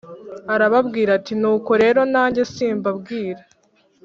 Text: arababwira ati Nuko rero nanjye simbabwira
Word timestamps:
arababwira 0.53 1.09
ati 1.17 1.33
Nuko 1.41 1.71
rero 1.83 2.01
nanjye 2.13 2.41
simbabwira 2.53 3.41